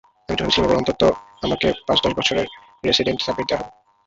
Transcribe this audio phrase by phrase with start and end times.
[0.29, 1.01] আমি তো ভেবেছিলাম এবার অন্তত
[1.43, 2.47] আমাকে পাঁচ-দশ বছরের
[2.83, 3.71] রেসিডেন্ট পারমিট দেওয়া হবে।